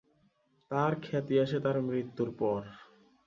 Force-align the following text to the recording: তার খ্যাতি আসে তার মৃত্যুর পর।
তার 0.71 0.91
খ্যাতি 1.03 1.35
আসে 1.39 1.57
তার 1.59 1.77
মৃত্যুর 1.81 2.29
পর। 2.39 2.61